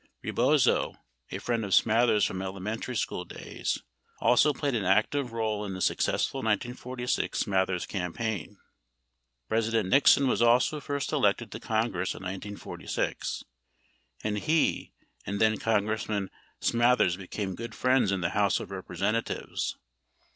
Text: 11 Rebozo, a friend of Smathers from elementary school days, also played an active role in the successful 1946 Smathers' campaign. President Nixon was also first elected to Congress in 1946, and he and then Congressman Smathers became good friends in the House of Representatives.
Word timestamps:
11 0.23 0.23
Rebozo, 0.29 0.95
a 1.29 1.37
friend 1.37 1.63
of 1.63 1.75
Smathers 1.75 2.25
from 2.25 2.41
elementary 2.41 2.95
school 2.95 3.23
days, 3.23 3.83
also 4.19 4.51
played 4.51 4.73
an 4.73 4.83
active 4.83 5.31
role 5.31 5.63
in 5.63 5.75
the 5.75 5.79
successful 5.79 6.39
1946 6.41 7.37
Smathers' 7.37 7.85
campaign. 7.85 8.57
President 9.47 9.89
Nixon 9.89 10.27
was 10.27 10.41
also 10.41 10.79
first 10.79 11.11
elected 11.11 11.51
to 11.51 11.59
Congress 11.59 12.15
in 12.15 12.23
1946, 12.23 13.43
and 14.23 14.39
he 14.39 14.91
and 15.27 15.39
then 15.39 15.59
Congressman 15.59 16.31
Smathers 16.61 17.15
became 17.15 17.53
good 17.53 17.75
friends 17.75 18.11
in 18.11 18.21
the 18.21 18.29
House 18.29 18.59
of 18.59 18.71
Representatives. 18.71 19.77